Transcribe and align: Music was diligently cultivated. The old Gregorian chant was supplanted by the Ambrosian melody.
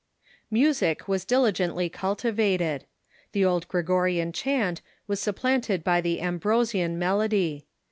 Music 0.49 1.07
was 1.07 1.23
diligently 1.25 1.87
cultivated. 1.87 2.85
The 3.33 3.45
old 3.45 3.67
Gregorian 3.67 4.31
chant 4.31 4.81
was 5.05 5.19
supplanted 5.19 5.83
by 5.83 6.01
the 6.01 6.21
Ambrosian 6.21 6.97
melody. 6.97 7.67